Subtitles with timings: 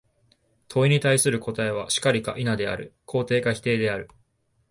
[0.67, 4.09] 問に対する答は、「然り」か「否」である、肯定か否定である。